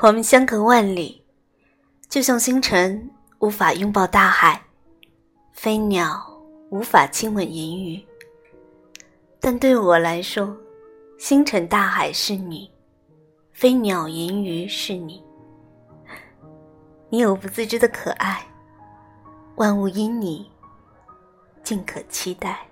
[0.00, 1.22] 我们相隔万里，
[2.08, 4.60] 就像星辰无法拥抱大海，
[5.52, 6.20] 飞鸟
[6.70, 8.04] 无法亲吻银鱼。
[9.38, 10.56] 但对我来说，
[11.18, 12.68] 星辰大海是你，
[13.52, 15.22] 飞鸟银鱼是你。
[17.08, 18.44] 你有不自知的可爱，
[19.56, 20.50] 万物因你，
[21.62, 22.66] 尽可期待。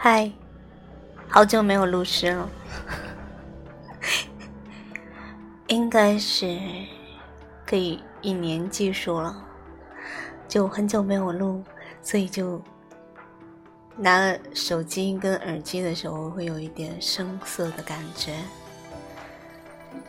[0.00, 0.30] 嗨，
[1.28, 2.48] 好久没有录诗了，
[5.66, 6.56] 应该是
[7.66, 9.44] 可以一年计数了。
[10.46, 11.64] 就很久没有录，
[12.00, 12.62] 所以就
[13.96, 18.36] 拿手机跟耳机的时候会有一点生涩的感觉，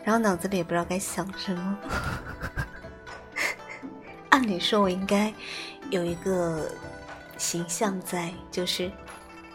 [0.04, 1.80] 然后脑子里也不知道该想什么。
[4.30, 5.34] 按理说，我应该
[5.90, 6.70] 有一个
[7.40, 8.92] 形象在，就是。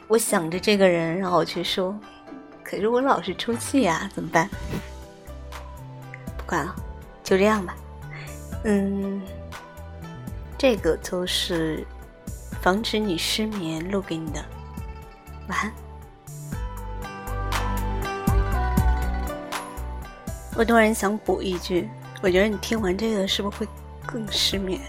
[0.06, 1.98] 我想着这个人，然后我去说，
[2.62, 4.48] 可是我老是出气呀，怎么办？
[6.36, 6.74] 不管了，
[7.22, 7.74] 就这样吧。
[8.64, 9.20] 嗯，
[10.58, 11.86] 这个就是
[12.60, 14.44] 防止你失眠录给你的，
[15.48, 15.72] 晚安。
[20.56, 21.88] 我突然想补一句，
[22.22, 23.68] 我觉得你听完这个是不是会
[24.06, 24.80] 更失眠？